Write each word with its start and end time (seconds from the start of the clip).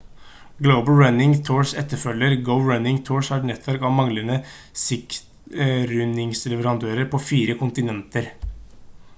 global 0.57 0.95
running 0.99 1.33
tours 1.49 1.73
etterfølger 1.81 2.33
go 2.47 2.55
running 2.69 2.97
tours 3.09 3.29
har 3.33 3.43
et 3.43 3.47
nettverk 3.49 3.85
av 3.89 3.93
mange 3.99 4.39
sightrunningleverandører 4.85 7.11
på 7.13 7.21
fire 7.31 7.59
kontinenter 7.61 8.27